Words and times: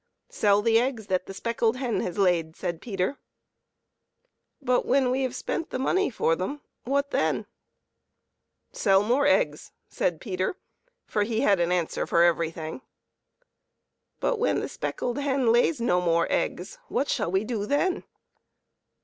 "Sell 0.29 0.63
the 0.63 0.79
eggs 0.79 1.05
that 1.05 1.27
the 1.27 1.33
speckled 1.35 1.77
hen 1.77 1.99
has 1.99 2.17
laid," 2.17 2.55
said 2.55 2.81
Peter." 2.81 3.19
But 4.63 4.83
when 4.87 5.11
we 5.11 5.21
have 5.21 5.35
spent 5.35 5.69
the 5.69 5.77
money 5.77 6.09
for 6.09 6.35
them, 6.35 6.61
what 6.85 7.11
then 7.11 7.45
?""Sell 8.71 9.03
more 9.03 9.27
eggs," 9.27 9.73
said 9.89 10.19
Peter, 10.19 10.57
for 11.05 11.21
he 11.21 11.41
had 11.41 11.59
an 11.59 11.71
answer 11.71 12.07
for 12.07 12.23
everything." 12.23 12.81
But 14.19 14.39
when 14.39 14.59
the 14.59 14.69
speckled 14.69 15.19
hen 15.19 15.51
lays 15.51 15.79
no 15.79 16.01
more 16.01 16.25
eggs, 16.31 16.79
what 16.87 17.07
shall 17.07 17.29
we 17.29 17.43
do 17.43 17.67
then 17.67 18.03